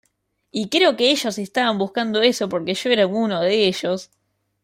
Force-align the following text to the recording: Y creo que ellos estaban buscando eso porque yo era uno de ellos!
Y 0.49 0.69
creo 0.69 0.95
que 0.97 1.11
ellos 1.11 1.37
estaban 1.37 1.77
buscando 1.77 2.23
eso 2.23 2.49
porque 2.49 2.73
yo 2.73 2.89
era 2.89 3.05
uno 3.05 3.39
de 3.41 3.67
ellos! 3.67 4.09